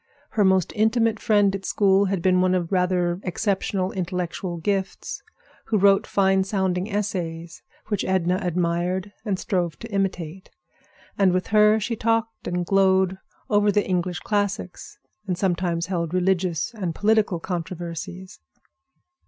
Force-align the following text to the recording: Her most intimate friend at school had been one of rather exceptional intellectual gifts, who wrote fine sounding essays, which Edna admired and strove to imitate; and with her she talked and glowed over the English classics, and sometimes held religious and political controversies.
Her 0.31 0.43
most 0.43 0.73
intimate 0.75 1.19
friend 1.19 1.53
at 1.55 1.63
school 1.63 2.05
had 2.05 2.23
been 2.23 2.41
one 2.41 2.55
of 2.55 2.71
rather 2.71 3.19
exceptional 3.21 3.91
intellectual 3.91 4.57
gifts, 4.57 5.21
who 5.65 5.77
wrote 5.77 6.07
fine 6.07 6.43
sounding 6.43 6.89
essays, 6.91 7.61
which 7.89 8.03
Edna 8.03 8.39
admired 8.41 9.13
and 9.23 9.37
strove 9.37 9.77
to 9.77 9.91
imitate; 9.93 10.49
and 11.19 11.31
with 11.31 11.49
her 11.53 11.79
she 11.79 11.95
talked 11.95 12.47
and 12.47 12.65
glowed 12.65 13.19
over 13.47 13.71
the 13.71 13.87
English 13.87 14.21
classics, 14.21 14.97
and 15.27 15.37
sometimes 15.37 15.85
held 15.85 16.15
religious 16.15 16.73
and 16.73 16.95
political 16.95 17.39
controversies. 17.39 18.39